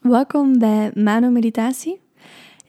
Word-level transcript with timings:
Welkom 0.00 0.58
bij 0.58 0.90
Mano 0.94 1.30
Meditatie. 1.30 2.00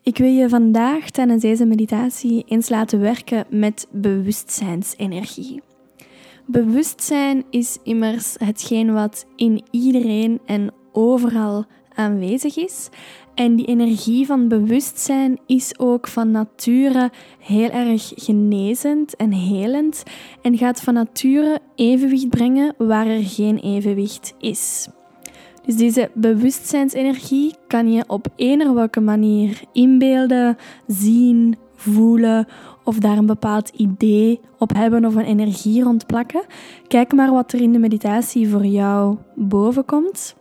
Ik 0.04 0.18
wil 0.18 0.30
je 0.30 0.50
vandaag 0.50 1.10
tijdens 1.10 1.42
deze 1.42 1.66
meditatie 1.66 2.44
eens 2.48 2.70
laten 2.70 3.00
werken 3.00 3.46
met 3.50 3.88
bewustzijnsenergie. 3.92 5.62
Bewustzijn 6.46 7.44
is 7.50 7.78
immers 7.84 8.36
hetgeen 8.38 8.94
wat 8.94 9.26
in 9.36 9.64
iedereen 9.70 10.40
en 10.46 10.74
overal 10.92 11.66
aanwezig 11.94 12.58
is. 12.58 12.90
En 13.36 13.56
die 13.56 13.66
energie 13.66 14.26
van 14.26 14.48
bewustzijn 14.48 15.40
is 15.46 15.80
ook 15.80 16.08
van 16.08 16.32
nature 16.32 17.12
heel 17.40 17.70
erg 17.70 18.12
genezend 18.16 19.16
en 19.16 19.32
helend 19.32 20.04
en 20.42 20.58
gaat 20.58 20.82
van 20.82 20.94
nature 20.94 21.60
evenwicht 21.76 22.30
brengen 22.30 22.76
waar 22.78 23.08
er 23.08 23.24
geen 23.24 23.58
evenwicht 23.58 24.34
is. 24.40 24.88
Dus 25.66 25.76
deze 25.76 26.10
bewustzijnsenergie 26.14 27.56
kan 27.68 27.92
je 27.92 28.04
op 28.08 28.28
een 28.36 28.62
of 28.62 28.74
welke 28.74 29.00
manier 29.00 29.62
inbeelden, 29.72 30.58
zien, 30.88 31.56
voelen 31.76 32.48
of 32.84 32.98
daar 32.98 33.18
een 33.18 33.26
bepaald 33.26 33.70
idee 33.70 34.40
op 34.58 34.74
hebben 34.74 35.06
of 35.06 35.16
een 35.16 35.26
energie 35.26 35.84
rond 35.84 36.06
plakken. 36.06 36.44
Kijk 36.88 37.14
maar 37.14 37.32
wat 37.32 37.54
er 37.54 37.62
in 37.62 37.72
de 37.72 37.80
meditatie 37.80 38.50
voor 38.50 38.66
jou 38.66 39.18
boven 39.36 39.86
komt. 39.86 40.36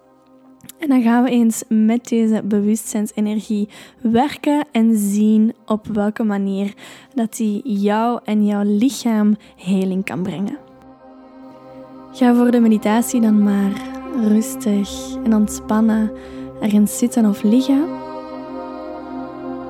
En 0.79 0.89
dan 0.89 1.03
gaan 1.03 1.23
we 1.23 1.31
eens 1.31 1.65
met 1.69 2.09
deze 2.09 2.43
bewustzijnsenergie 2.45 3.69
werken 4.03 4.67
en 4.73 4.97
zien 4.97 5.55
op 5.67 5.87
welke 5.87 6.25
manier 6.25 6.75
dat 7.15 7.37
die 7.37 7.61
jou 7.81 8.21
en 8.25 8.47
jouw 8.47 8.63
lichaam 8.65 9.37
heling 9.57 10.05
kan 10.05 10.23
brengen. 10.23 10.59
Ga 12.13 12.35
voor 12.35 12.51
de 12.51 12.61
meditatie 12.61 13.21
dan 13.21 13.43
maar 13.43 14.00
rustig 14.29 15.17
en 15.25 15.35
ontspannen 15.35 16.11
ergens 16.61 16.99
zitten 16.99 17.27
of 17.27 17.43
liggen. 17.43 17.85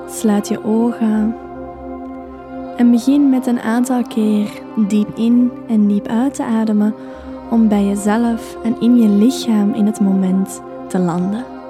Sluit 0.07 0.47
je 0.47 0.63
ogen 0.63 1.35
en 2.77 2.91
begin 2.91 3.29
met 3.29 3.47
een 3.47 3.59
aantal 3.59 4.03
keer 4.03 4.49
diep 4.87 5.17
in 5.17 5.51
en 5.67 5.87
diep 5.87 6.07
uit 6.07 6.33
te 6.33 6.43
ademen 6.43 6.95
om 7.49 7.67
bij 7.67 7.85
jezelf 7.85 8.57
en 8.63 8.79
in 8.79 8.97
je 8.97 9.07
lichaam 9.07 9.73
in 9.73 9.85
het 9.85 9.99
moment 9.99 10.61
te 10.87 10.99
landen. 10.99 11.60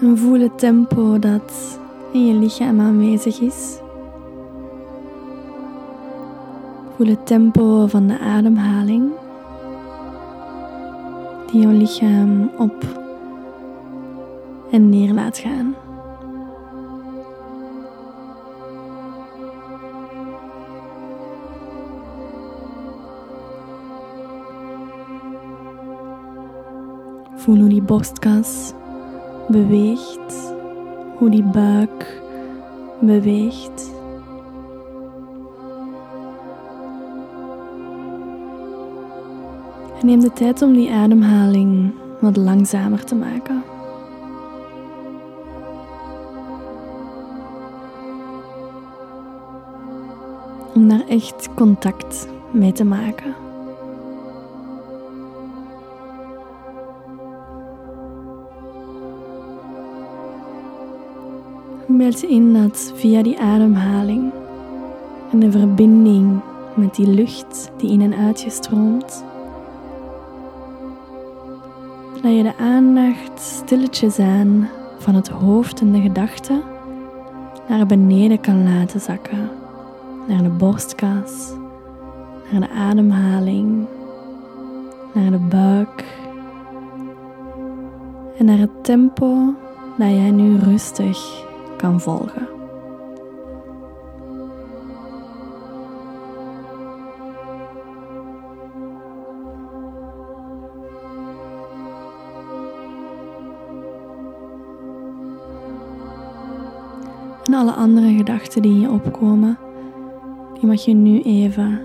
En 0.00 0.18
voel 0.18 0.40
het 0.40 0.58
tempo 0.58 1.18
dat 1.18 1.78
in 2.12 2.26
je 2.26 2.34
lichaam 2.34 2.80
aanwezig 2.80 3.40
is. 3.40 3.78
Voel 6.96 7.06
het 7.06 7.26
tempo 7.26 7.86
van 7.86 8.06
de 8.06 8.18
ademhaling 8.18 9.10
die 11.50 11.60
jouw 11.60 11.72
lichaam 11.72 12.50
op 12.58 12.84
en 14.70 14.88
neer 14.88 15.12
laat 15.12 15.38
gaan. 15.38 15.74
Voel 27.34 27.58
hoe 27.58 27.68
die 27.68 27.82
borstkas 27.82 28.72
beweegt, 29.50 30.54
hoe 31.16 31.30
die 31.30 31.44
buik 31.44 32.20
beweegt. 33.00 33.90
En 40.00 40.06
neem 40.06 40.20
de 40.20 40.32
tijd 40.32 40.62
om 40.62 40.72
die 40.72 40.90
ademhaling 40.90 41.92
wat 42.20 42.36
langzamer 42.36 43.04
te 43.04 43.14
maken. 43.14 43.62
Om 50.74 50.88
daar 50.88 51.06
echt 51.08 51.48
contact 51.54 52.28
mee 52.52 52.72
te 52.72 52.84
maken. 52.84 53.49
Beeld 62.00 62.20
je 62.20 62.28
in 62.28 62.52
dat 62.52 62.92
via 62.94 63.22
die 63.22 63.40
ademhaling 63.40 64.32
en 65.32 65.38
de 65.38 65.50
verbinding 65.50 66.40
met 66.74 66.94
die 66.94 67.06
lucht 67.06 67.70
die 67.76 67.90
in 67.90 68.00
en 68.00 68.14
uit 68.14 68.46
stroomt, 68.48 69.24
dat 72.22 72.36
je 72.36 72.42
de 72.42 72.56
aandacht 72.56 73.40
stilletjes 73.40 74.18
aan 74.18 74.68
van 74.98 75.14
het 75.14 75.28
hoofd 75.28 75.80
en 75.80 75.92
de 75.92 76.00
gedachten 76.00 76.62
naar 77.68 77.86
beneden 77.86 78.40
kan 78.40 78.64
laten 78.64 79.00
zakken, 79.00 79.50
naar 80.28 80.42
de 80.42 80.48
borstkas, 80.48 81.52
naar 82.50 82.60
de 82.60 82.70
ademhaling, 82.70 83.86
naar 85.12 85.30
de 85.30 85.46
buik 85.48 86.04
en 88.38 88.44
naar 88.44 88.58
het 88.58 88.84
tempo 88.84 89.54
dat 89.98 90.08
jij 90.08 90.30
nu 90.30 90.58
rustig 90.58 91.48
kan 91.80 92.00
volgen. 92.00 92.48
En 107.44 107.54
alle 107.54 107.72
andere 107.72 108.16
gedachten 108.16 108.62
die 108.62 108.80
je 108.80 108.90
opkomen, 108.90 109.58
die 110.54 110.66
mag 110.66 110.84
je 110.84 110.94
nu 110.94 111.20
even 111.20 111.80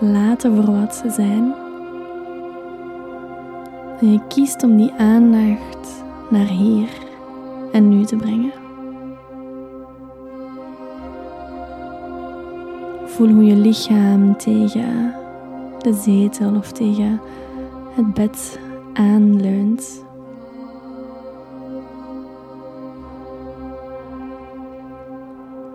laten 0.00 0.56
voor 0.56 0.74
wat 0.76 0.94
ze 0.94 1.10
zijn. 1.10 1.54
En 4.00 4.12
je 4.12 4.20
kiest 4.28 4.62
om 4.62 4.76
die 4.76 4.92
aandacht 4.92 6.04
naar 6.30 6.48
hier 6.48 6.88
en 7.72 7.88
nu 7.88 8.04
te 8.04 8.16
brengen. 8.16 8.63
Voel 13.14 13.28
hoe 13.28 13.44
je 13.44 13.56
lichaam 13.56 14.36
tegen 14.36 15.14
de 15.78 15.92
zetel 15.92 16.54
of 16.56 16.72
tegen 16.72 17.20
het 17.90 18.14
bed 18.14 18.60
aanleunt. 18.92 20.04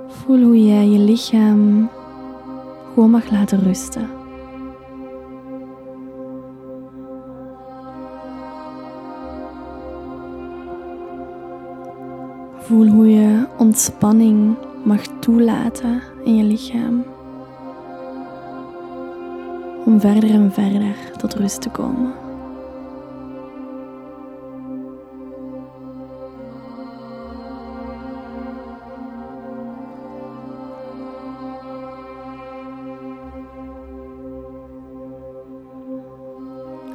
Voel 0.07 0.41
hoe 0.41 0.65
jij 0.65 0.87
je 0.87 0.99
lichaam 0.99 1.89
gewoon 2.93 3.09
mag 3.09 3.31
laten 3.31 3.59
rusten. 3.59 4.09
Voel 12.57 12.87
hoe 12.87 13.09
je 13.09 13.47
ontspanning 13.57 14.55
mag 14.83 15.01
toelaten 15.19 16.01
in 16.23 16.35
je 16.35 16.43
lichaam 16.43 17.03
om 19.85 19.99
verder 19.99 20.29
en 20.29 20.51
verder 20.51 20.95
tot 21.17 21.33
rust 21.33 21.61
te 21.61 21.69
komen. 21.69 22.13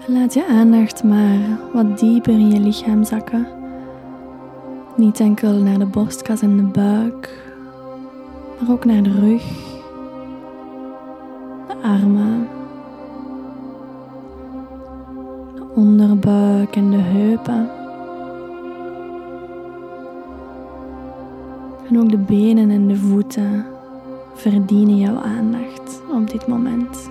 Laat 0.07 0.35
je 0.35 0.47
aandacht 0.47 1.05
maar 1.05 1.39
wat 1.73 1.99
dieper 1.99 2.33
in 2.33 2.51
je 2.51 2.61
lichaam 2.61 3.05
zakken. 3.05 3.47
Niet 4.97 5.21
enkel 5.21 5.53
naar 5.53 5.79
de 5.79 5.87
borstkas 5.87 6.41
en 6.41 6.57
de 6.57 6.63
buik, 6.63 7.43
maar 8.59 8.71
ook 8.71 8.85
naar 8.85 9.03
de 9.03 9.21
rug, 9.21 9.43
de 11.67 11.75
armen, 11.83 12.49
onderbuik 15.75 16.76
en 16.76 16.91
de 16.91 16.97
heupen. 16.97 17.69
En 21.88 21.99
ook 21.99 22.11
de 22.11 22.19
benen 22.19 22.71
en 22.71 22.88
de 22.88 22.97
voeten 22.97 23.67
verdienen 24.35 24.99
jouw 24.99 25.17
aandacht 25.17 26.03
op 26.12 26.31
dit 26.31 26.47
moment. 26.47 27.09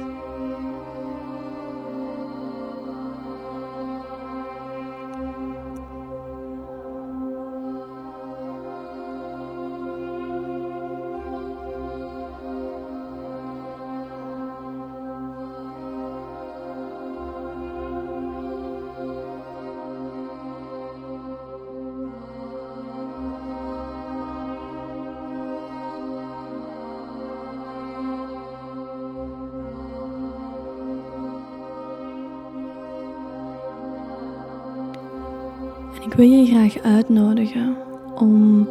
Ik 36.02 36.14
wil 36.14 36.26
je 36.30 36.46
graag 36.46 36.78
uitnodigen 36.78 37.76
om 38.16 38.68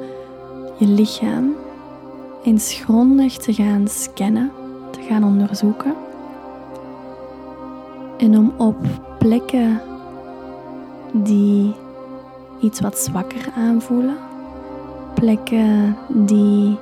je 0.78 0.86
lichaam 0.86 1.54
eens 2.42 2.72
grondig 2.72 3.36
te 3.36 3.54
gaan 3.54 3.88
scannen, 3.88 4.50
te 4.90 5.00
gaan 5.02 5.24
onderzoeken. 5.24 5.94
En 8.18 8.38
om 8.38 8.52
op 8.56 8.76
plekken 9.18 9.80
die 11.12 11.74
iets 12.60 12.80
wat 12.80 12.98
zwakker 12.98 13.52
aanvoelen, 13.56 14.16
plekken 15.14 15.96
die 16.08 16.78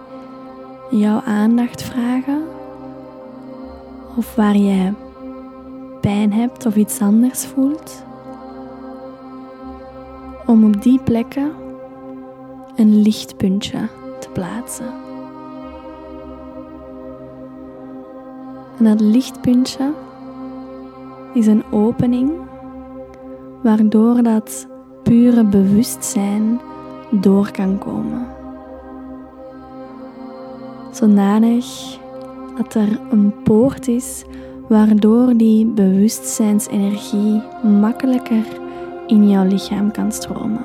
jouw 0.90 1.20
aandacht 1.20 1.82
vragen, 1.82 2.42
of 4.16 4.34
waar 4.34 4.56
je 4.56 4.92
pijn 6.00 6.32
hebt 6.32 6.66
of 6.66 6.76
iets 6.76 7.00
anders 7.00 7.44
voelt, 7.44 8.04
om 10.50 10.64
op 10.64 10.82
die 10.82 11.00
plekken 11.05 11.52
een 12.76 13.02
lichtpuntje 13.02 13.79
te 14.20 14.29
plaatsen. 14.29 14.87
En 18.79 18.85
dat 18.85 19.00
lichtpuntje 19.00 19.93
is 21.35 21.47
een 21.47 21.64
opening 21.70 22.32
waardoor 23.62 24.23
dat 24.23 24.67
pure 25.02 25.44
bewustzijn 25.44 26.61
door 27.11 27.50
kan 27.50 27.79
komen. 27.79 28.26
Zodanig 30.91 31.99
dat 32.56 32.75
er 32.75 33.00
een 33.11 33.43
poort 33.43 33.88
is 33.88 34.25
waardoor 34.69 35.37
die 35.37 35.67
bewustzijnsenergie 35.67 37.43
makkelijker 37.62 38.59
in 39.10 39.28
jouw 39.28 39.44
lichaam 39.44 39.90
kan 39.90 40.12
stromen. 40.12 40.64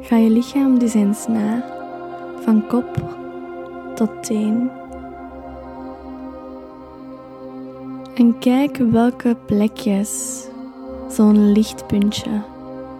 Ga 0.00 0.16
je 0.16 0.30
lichaam 0.30 0.78
dus 0.78 0.94
eens 0.94 1.26
na, 1.26 1.64
van 2.40 2.66
kop 2.66 3.02
tot 3.94 4.22
teen. 4.22 4.70
En 8.14 8.38
kijk 8.38 8.76
welke 8.76 9.36
plekjes 9.46 10.44
zo'n 11.08 11.52
lichtpuntje 11.52 12.42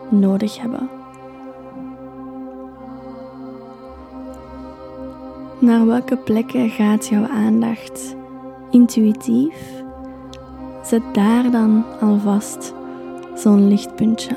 nodig 0.08 0.60
hebben. 0.60 0.88
Naar 5.58 5.87
welke 5.87 6.16
plekken 6.16 6.70
gaat 6.70 7.06
jouw 7.06 7.26
aandacht 7.26 8.16
intuïtief? 8.75 9.82
Zet 10.82 11.03
daar 11.12 11.50
dan 11.50 11.85
alvast 12.00 12.75
zo'n 13.35 13.69
lichtpuntje, 13.69 14.37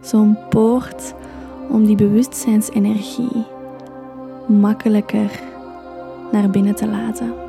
zo'n 0.00 0.38
poort 0.48 1.14
om 1.70 1.86
die 1.86 1.96
bewustzijnsenergie 1.96 3.46
makkelijker 4.46 5.40
naar 6.32 6.50
binnen 6.50 6.74
te 6.74 6.86
laten. 6.86 7.47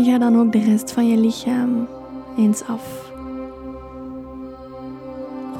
En 0.00 0.06
ga 0.06 0.18
dan 0.18 0.38
ook 0.38 0.52
de 0.52 0.58
rest 0.58 0.92
van 0.92 1.08
je 1.08 1.16
lichaam 1.16 1.88
eens 2.36 2.62
af. 2.62 3.12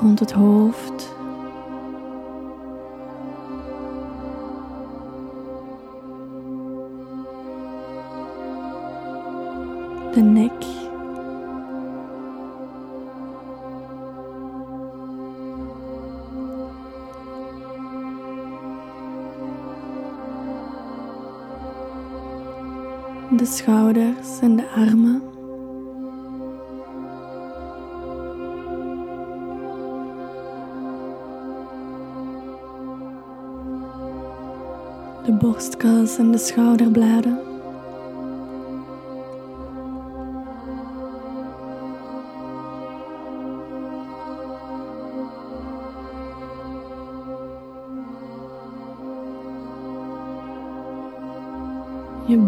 Rond 0.01 0.19
het 0.21 0.33
hoofd. 0.33 1.15
De 10.15 10.21
nek. 10.21 10.80
De 23.41 23.47
schouders 23.47 24.41
en 24.41 24.57
de 24.57 24.69
armen. 24.75 25.23
De 35.25 35.33
borstkas 35.33 36.19
en 36.19 36.31
de 36.31 36.39
schouderbladen. 36.39 37.50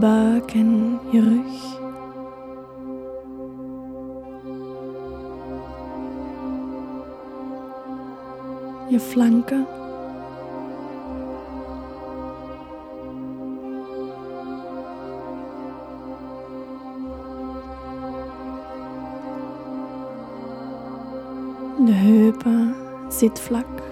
Je 0.02 0.08
buik 0.08 0.54
en 0.54 0.98
je 1.10 1.20
rug. 1.20 1.78
Je 8.88 9.00
flanken. 9.00 9.66
De 21.84 21.92
heupen, 21.92 22.74
zitvlak. 23.08 23.91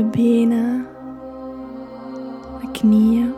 De 0.00 0.06
benen, 0.06 0.86
de 2.60 2.70
knieën. 2.72 3.34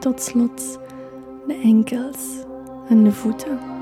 tot 0.00 0.22
slot 0.22 0.78
de 1.46 1.60
enkels 1.62 2.44
en 2.88 3.04
de 3.04 3.12
voeten. 3.12 3.73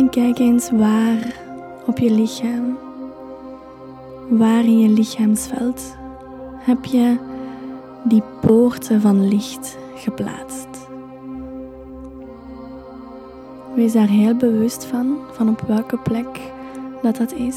En 0.00 0.10
kijk 0.10 0.38
eens 0.38 0.70
waar 0.70 1.40
op 1.86 1.98
je 1.98 2.10
lichaam, 2.10 2.78
waar 4.28 4.64
in 4.64 4.78
je 4.78 4.88
lichaamsveld 4.88 5.96
heb 6.58 6.84
je 6.84 7.16
die 8.04 8.22
poorten 8.40 9.00
van 9.00 9.28
licht 9.28 9.78
geplaatst. 9.94 10.68
Wees 13.74 13.92
daar 13.92 14.08
heel 14.08 14.34
bewust 14.34 14.84
van, 14.84 15.18
van 15.32 15.48
op 15.48 15.60
welke 15.60 15.98
plek 15.98 16.40
dat 17.02 17.16
dat 17.16 17.32
is. 17.32 17.56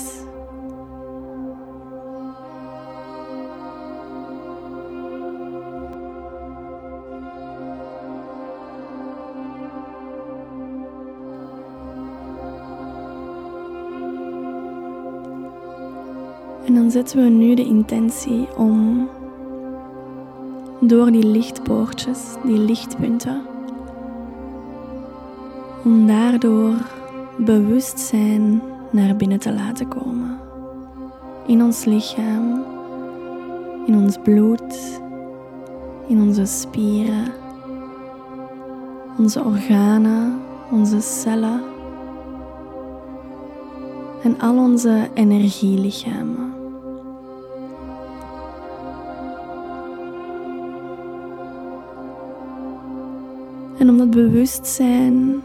Zetten 16.94 17.24
we 17.24 17.30
nu 17.30 17.56
de 17.56 17.66
intentie 17.66 18.48
om 18.58 19.10
door 20.80 21.12
die 21.12 21.26
lichtpoortjes, 21.26 22.20
die 22.44 22.58
lichtpunten, 22.58 23.42
om 25.84 26.08
daardoor 26.08 26.74
bewustzijn 27.38 28.62
naar 28.92 29.16
binnen 29.16 29.40
te 29.40 29.54
laten 29.54 29.88
komen. 29.88 30.40
in 31.48 31.64
ons 31.64 31.86
lichaam, 31.86 32.64
in 33.86 33.96
ons 33.96 34.18
bloed, 34.24 35.02
in 36.08 36.22
onze 36.22 36.46
spieren, 36.46 37.34
onze 39.18 39.44
organen, 39.44 40.40
onze 40.72 41.02
cellen 41.02 41.62
en 44.24 44.40
al 44.40 44.58
onze 44.58 45.10
energielichamen. 45.14 46.43
Bewustzijn 54.14 55.42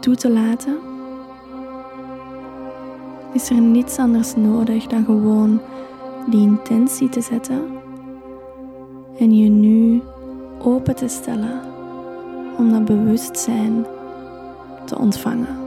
toe 0.00 0.14
te 0.14 0.30
laten, 0.30 0.76
is 3.32 3.50
er 3.50 3.60
niets 3.60 3.98
anders 3.98 4.36
nodig 4.36 4.86
dan 4.86 5.04
gewoon 5.04 5.60
die 6.26 6.40
intentie 6.40 7.08
te 7.08 7.20
zetten 7.20 7.62
en 9.18 9.36
je 9.36 9.48
nu 9.48 10.02
open 10.62 10.96
te 10.96 11.08
stellen 11.08 11.60
om 12.58 12.72
dat 12.72 12.84
bewustzijn 12.84 13.86
te 14.84 14.98
ontvangen. 14.98 15.66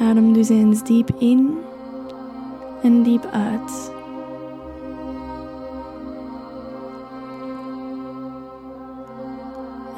Adem 0.00 0.32
dus 0.32 0.48
eens 0.48 0.82
diep 0.82 1.10
in 1.18 1.58
en 2.82 3.02
diep 3.02 3.28
uit. 3.32 3.97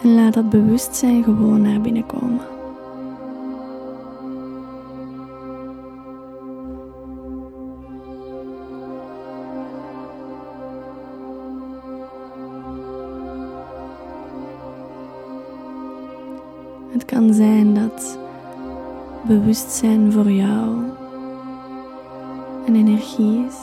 En 0.03 0.15
laat 0.15 0.35
dat 0.35 0.51
bewustzijn 0.51 1.25
gewoon 1.25 1.63
naar 1.63 1.81
binnen 1.81 2.07
komen. 2.07 2.47
Het 16.93 17.05
kan 17.05 17.35
zijn 17.35 17.75
dat 17.75 18.19
bewustzijn 19.27 20.13
voor 20.13 20.31
jou 20.31 20.77
een 22.67 22.77
energie 22.77 23.47
is, 23.47 23.59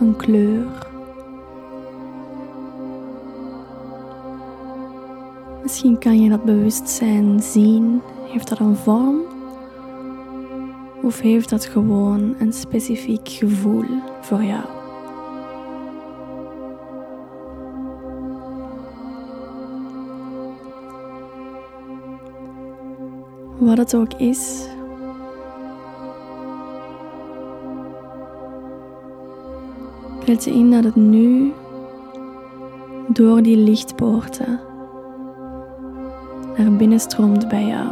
een 0.00 0.16
kleur 0.16 0.91
Misschien 5.72 5.98
kan 5.98 6.22
je 6.22 6.28
dat 6.28 6.44
bewustzijn 6.44 7.40
zien. 7.42 8.02
Heeft 8.24 8.48
dat 8.48 8.58
een 8.58 8.76
vorm? 8.76 9.20
Of 11.02 11.20
heeft 11.20 11.48
dat 11.50 11.64
gewoon 11.64 12.34
een 12.38 12.52
specifiek 12.52 13.28
gevoel 13.28 13.84
voor 14.20 14.42
jou? 14.42 14.64
Wat 23.58 23.78
het 23.78 23.94
ook 23.94 24.12
is, 24.14 24.68
beeld 30.24 30.44
je 30.44 30.50
in 30.50 30.70
dat 30.70 30.84
het 30.84 30.96
nu 30.96 31.52
door 33.08 33.42
die 33.42 33.56
lichtpoorten 33.56 34.60
naar 36.56 36.72
binnen 36.72 37.00
stroomt 37.00 37.48
bij 37.48 37.66
jou. 37.66 37.86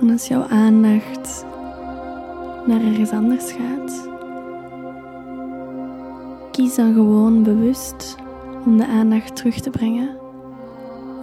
En 0.00 0.10
als 0.10 0.28
jouw 0.28 0.42
aandacht 0.48 1.46
naar 2.66 2.80
ergens 2.82 3.10
anders 3.10 3.52
gaat, 3.52 4.08
kies 6.50 6.74
dan 6.74 6.94
gewoon 6.94 7.42
bewust 7.42 8.16
om 8.66 8.76
de 8.76 8.86
aandacht 8.86 9.36
terug 9.36 9.60
te 9.60 9.70
brengen. 9.70 10.18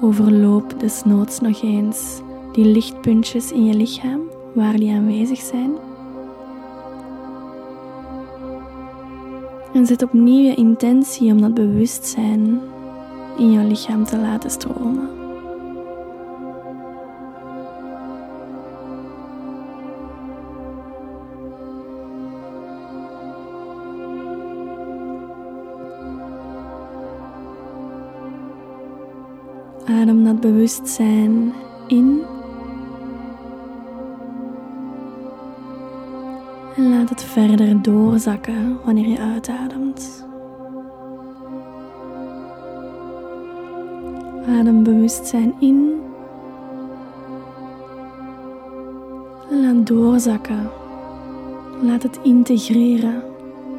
Overloop 0.01 0.79
desnoods 0.79 1.39
nog 1.39 1.61
eens 1.61 2.21
die 2.51 2.65
lichtpuntjes 2.65 3.51
in 3.51 3.65
je 3.65 3.73
lichaam 3.73 4.21
waar 4.53 4.75
die 4.75 4.93
aanwezig 4.93 5.39
zijn. 5.39 5.86
En 9.77 9.85
zet 9.85 10.03
opnieuw 10.03 10.43
je 10.43 10.55
intentie 10.55 11.31
om 11.31 11.41
dat 11.41 11.53
bewustzijn 11.53 12.59
in 13.37 13.51
jouw 13.51 13.67
lichaam 13.67 14.05
te 14.05 14.17
laten 14.17 14.49
stromen. 14.49 15.09
Adem 29.85 30.23
dat 30.23 30.39
bewustzijn 30.39 31.53
in 31.87 32.21
En 36.77 36.89
laat 36.89 37.09
het 37.09 37.23
verder 37.37 37.81
doorzakken 37.81 38.79
wanneer 38.85 39.07
je 39.07 39.19
uitademt. 39.19 40.25
Adem 44.47 44.83
bewustzijn 44.83 45.53
in. 45.59 46.01
Laat 49.49 49.87
doorzakken. 49.87 50.69
Laat 51.81 52.03
het 52.03 52.19
integreren 52.23 53.23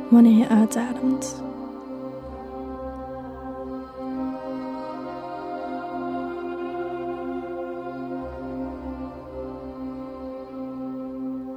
wanneer 0.08 0.38
je 0.38 0.48
uitademt. 0.48 1.42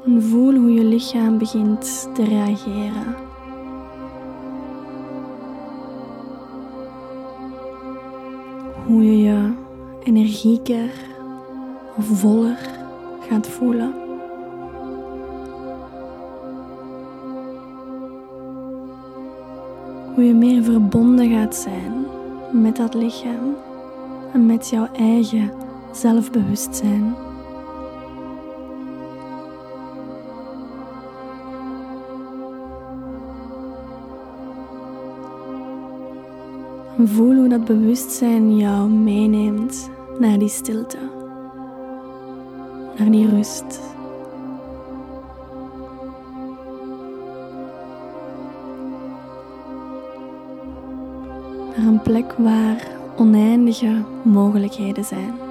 En 0.05 0.23
voel 0.23 0.55
hoe 0.55 0.73
je 0.73 0.83
lichaam 0.83 1.37
begint 1.37 2.09
te 2.13 2.23
reageren. 2.23 3.15
Hoe 8.87 9.05
je 9.05 9.17
je 9.17 9.51
energieker 10.03 10.91
of 11.97 12.05
voller 12.05 12.57
gaat 13.19 13.47
voelen. 13.47 13.93
Hoe 20.15 20.23
je 20.23 20.33
meer 20.33 20.63
verbonden 20.63 21.29
gaat 21.29 21.55
zijn 21.55 22.05
met 22.51 22.75
dat 22.75 22.93
lichaam 22.93 23.55
en 24.33 24.45
met 24.45 24.69
jouw 24.69 24.87
eigen 24.93 25.51
zelfbewustzijn. 25.91 27.15
Voel 37.03 37.35
hoe 37.35 37.47
dat 37.47 37.65
bewustzijn 37.65 38.57
jou 38.57 38.89
meeneemt 38.89 39.89
naar 40.19 40.39
die 40.39 40.49
stilte, 40.49 40.97
naar 42.97 43.11
die 43.11 43.29
rust. 43.29 43.79
Naar 51.77 51.87
een 51.87 52.01
plek 52.01 52.33
waar 52.37 52.87
oneindige 53.17 54.03
mogelijkheden 54.23 55.03
zijn. 55.03 55.50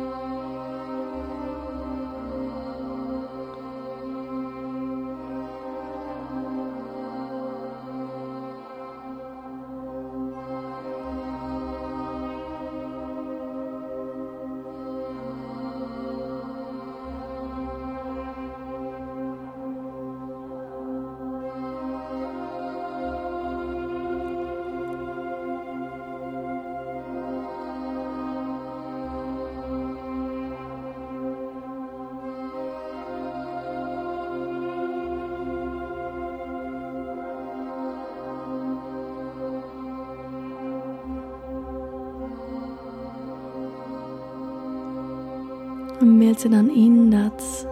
En 46.01 46.19
beeld 46.19 46.43
je 46.43 46.49
dan 46.49 46.71
in 46.71 47.11
dat 47.11 47.67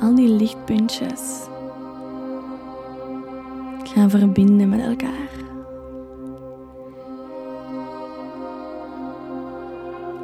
al 0.00 0.14
die 0.14 0.28
lichtpuntjes 0.28 1.46
gaan 3.84 4.10
verbinden 4.10 4.68
met 4.68 4.80
elkaar. 4.80 5.30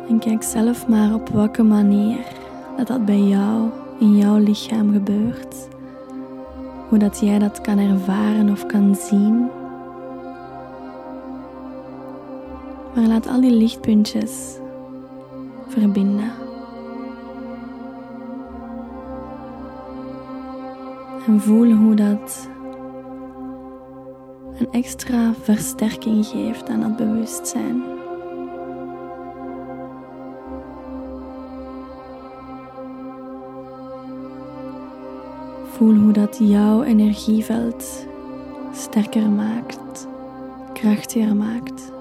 En 0.08 0.18
kijk 0.18 0.42
zelf 0.42 0.88
maar 0.88 1.14
op 1.14 1.28
welke 1.28 1.62
manier 1.62 2.26
dat 2.76 2.86
dat 2.86 3.04
bij 3.04 3.20
jou 3.20 3.70
in 3.98 4.16
jouw 4.16 4.38
lichaam 4.38 4.92
gebeurt. 4.92 5.68
Hoe 6.88 6.98
dat 6.98 7.20
jij 7.20 7.38
dat 7.38 7.60
kan 7.60 7.78
ervaren 7.78 8.50
of 8.50 8.66
kan 8.66 8.94
zien. 8.94 9.48
Maar 12.94 13.06
laat 13.06 13.26
al 13.26 13.40
die 13.40 13.50
lichtpuntjes 13.50 14.56
verbinden. 15.68 16.41
En 21.26 21.40
voel 21.40 21.70
hoe 21.72 21.94
dat 21.94 22.48
een 24.58 24.68
extra 24.70 25.34
versterking 25.42 26.26
geeft 26.26 26.68
aan 26.68 26.80
dat 26.80 26.96
bewustzijn. 26.96 27.82
Voel 35.64 35.94
hoe 35.94 36.12
dat 36.12 36.38
jouw 36.40 36.82
energieveld 36.82 38.06
sterker 38.72 39.30
maakt, 39.30 40.06
krachtiger 40.72 41.36
maakt. 41.36 41.92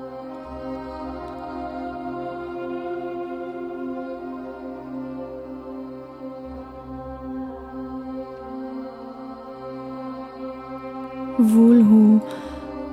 Voel 11.52 11.82
hoe 11.82 12.20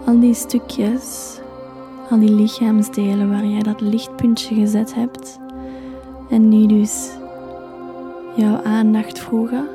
al 0.07 0.21
die 0.21 0.35
stukjes, 0.35 1.39
al 2.11 2.19
die 2.19 2.31
lichaamsdelen 2.31 3.31
waar 3.31 3.47
jij 3.47 3.63
dat 3.63 3.81
lichtpuntje 3.81 4.55
gezet 4.55 4.95
hebt 4.95 5.39
en 6.31 6.49
nu 6.49 6.67
dus 6.67 7.11
jouw 8.37 8.63
aandacht 8.63 9.19
vroegen, 9.19 9.67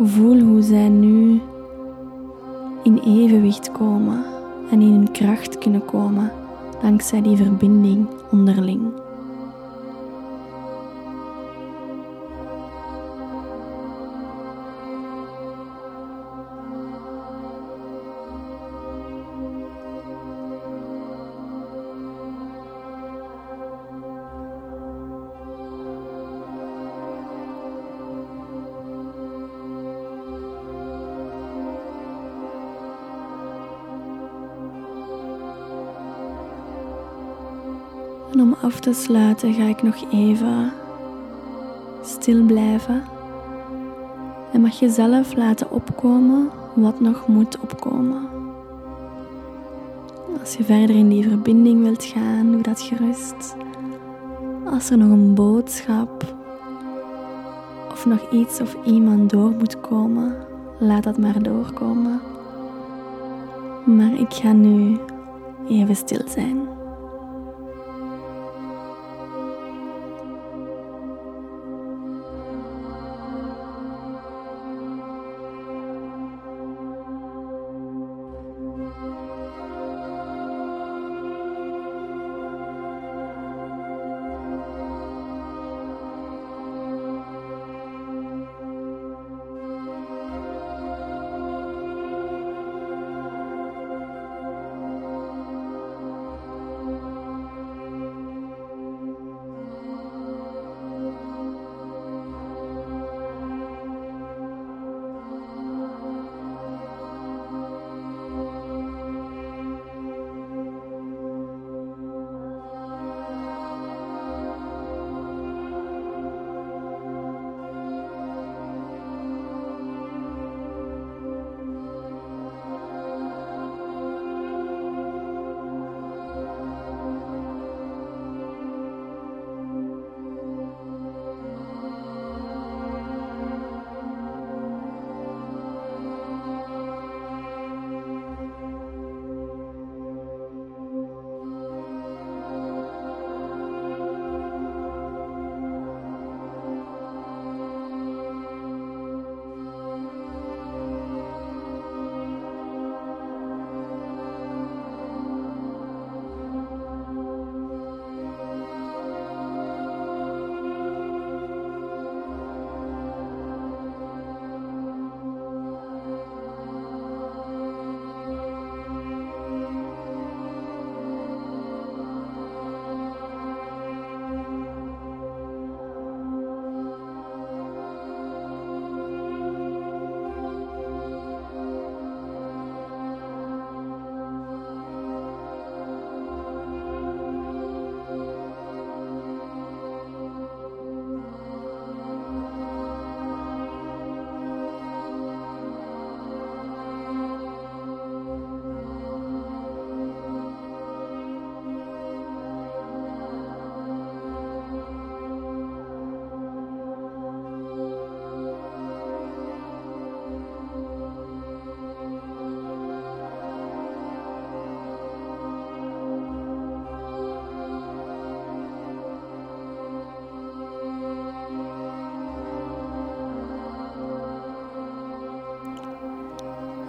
voel 0.00 0.40
hoe 0.40 0.62
zij 0.62 0.88
nu 0.88 1.40
in 2.82 2.98
evenwicht 2.98 3.72
komen 3.72 4.24
en 4.70 4.80
in 4.80 4.92
hun 4.92 5.10
kracht 5.12 5.58
kunnen 5.58 5.84
komen 5.84 6.32
dankzij 6.82 7.22
die 7.22 7.36
verbinding 7.36 8.06
onderling. 8.30 9.03
Af 38.64 38.80
te 38.80 38.92
sluiten 38.92 39.54
ga 39.54 39.62
ik 39.62 39.82
nog 39.82 40.12
even 40.12 40.72
stil 42.02 42.44
blijven. 42.44 43.02
En 44.52 44.60
mag 44.60 44.78
je 44.78 44.88
zelf 44.88 45.36
laten 45.36 45.70
opkomen 45.70 46.50
wat 46.74 47.00
nog 47.00 47.26
moet 47.26 47.58
opkomen. 47.60 48.28
Als 50.40 50.54
je 50.56 50.64
verder 50.64 50.96
in 50.96 51.08
die 51.08 51.28
verbinding 51.28 51.82
wilt 51.82 52.04
gaan, 52.04 52.52
doe 52.52 52.60
dat 52.60 52.80
gerust. 52.80 53.56
Als 54.70 54.90
er 54.90 54.98
nog 54.98 55.10
een 55.10 55.34
boodschap 55.34 56.34
of 57.90 58.06
nog 58.06 58.30
iets 58.30 58.60
of 58.60 58.76
iemand 58.84 59.30
door 59.30 59.50
moet 59.50 59.80
komen, 59.80 60.36
laat 60.78 61.02
dat 61.02 61.18
maar 61.18 61.42
doorkomen. 61.42 62.20
Maar 63.84 64.14
ik 64.14 64.32
ga 64.32 64.52
nu 64.52 64.98
even 65.68 65.96
stil 65.96 66.22
zijn. 66.28 66.73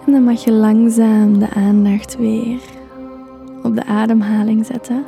Dan 0.06 0.24
mag 0.24 0.44
je 0.44 0.52
langzaam 0.52 1.40
de 1.40 1.50
aandacht 1.50 2.18
weer 2.18 2.60
op 3.64 3.76
de 3.76 3.86
ademhaling 3.86 4.66
zetten. 4.66 5.06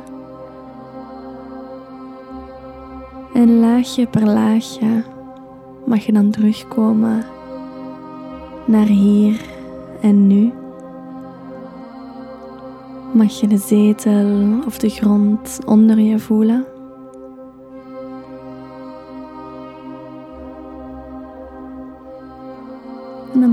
En 3.34 3.58
laagje 3.58 4.06
per 4.06 4.26
laagje 4.26 5.04
mag 5.86 6.06
je 6.06 6.12
dan 6.12 6.30
terugkomen 6.30 7.24
naar 8.66 8.86
hier 8.86 9.40
en 10.00 10.26
nu. 10.26 10.52
Mag 13.12 13.40
je 13.40 13.46
de 13.46 13.58
zetel 13.58 14.58
of 14.66 14.78
de 14.78 14.88
grond 14.88 15.58
onder 15.66 15.98
je 15.98 16.18
voelen. 16.18 16.77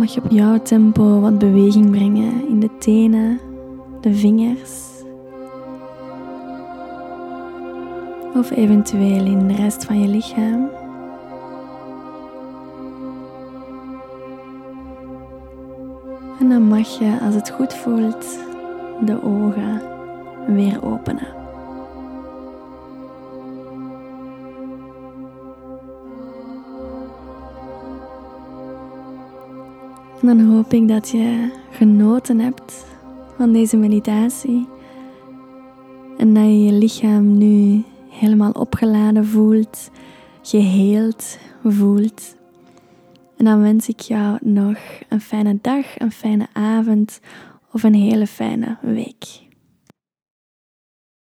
Mag 0.05 0.13
je 0.13 0.23
op 0.23 0.31
jouw 0.31 0.61
tempo 0.61 1.19
wat 1.19 1.37
beweging 1.37 1.91
brengen 1.91 2.47
in 2.47 2.59
de 2.59 2.69
tenen, 2.77 3.39
de 4.01 4.13
vingers. 4.13 4.83
Of 8.35 8.51
eventueel 8.51 9.25
in 9.25 9.47
de 9.47 9.53
rest 9.53 9.85
van 9.85 9.99
je 9.99 10.07
lichaam. 10.07 10.69
En 16.39 16.49
dan 16.49 16.61
mag 16.61 16.99
je, 16.99 17.19
als 17.21 17.35
het 17.35 17.49
goed 17.49 17.73
voelt, 17.73 18.39
de 19.05 19.23
ogen 19.23 19.81
weer 20.47 20.83
openen. 20.83 21.44
Dan 30.25 30.39
hoop 30.39 30.73
ik 30.73 30.87
dat 30.87 31.09
je 31.09 31.49
genoten 31.71 32.39
hebt 32.39 32.85
van 33.37 33.53
deze 33.53 33.77
meditatie 33.77 34.67
en 36.17 36.33
dat 36.33 36.43
je 36.43 36.63
je 36.63 36.71
lichaam 36.71 37.37
nu 37.37 37.83
helemaal 38.09 38.51
opgeladen 38.51 39.25
voelt, 39.25 39.89
geheeld 40.41 41.37
voelt. 41.63 42.35
En 43.37 43.45
dan 43.45 43.61
wens 43.61 43.87
ik 43.87 43.99
jou 43.99 44.37
nog 44.41 44.77
een 45.09 45.21
fijne 45.21 45.57
dag, 45.61 45.85
een 45.97 46.11
fijne 46.11 46.47
avond 46.53 47.19
of 47.71 47.83
een 47.83 47.93
hele 47.93 48.27
fijne 48.27 48.77
week. 48.81 49.44